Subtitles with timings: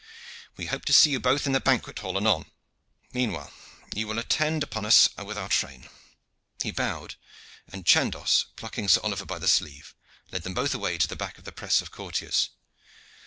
[0.57, 2.49] We hope to see you both in the banquet hall anon.
[3.13, 3.53] Meanwhile
[3.93, 5.89] you will attend upon us with our train."
[6.59, 7.13] He bowed,
[7.71, 9.93] and Chandos, plucking Sir Oliver by the sleeve,
[10.31, 12.49] led them both away to the back of the press of courtiers.